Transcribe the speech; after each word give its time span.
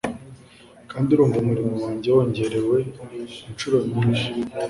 kandi 0.91 1.07
urumva 1.11 1.37
umuriro 1.39 1.71
wanjye 1.85 2.07
wongerewe 2.15 2.77
inshuro 3.49 3.77
nyinshi 3.91 4.29